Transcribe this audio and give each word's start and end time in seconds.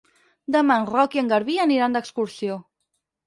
Demà 0.53 0.77
en 0.83 0.87
Roc 0.93 1.17
i 1.17 1.21
en 1.23 1.29
Garbí 1.33 1.59
aniran 1.65 1.97
d'excursió. 1.97 2.57